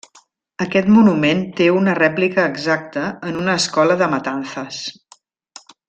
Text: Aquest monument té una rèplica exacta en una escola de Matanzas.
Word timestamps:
Aquest 0.63 0.87
monument 0.93 1.43
té 1.59 1.67
una 1.81 1.95
rèplica 1.99 2.47
exacta 2.53 3.05
en 3.31 3.39
una 3.45 3.59
escola 3.63 3.99
de 4.01 4.09
Matanzas. 4.17 4.83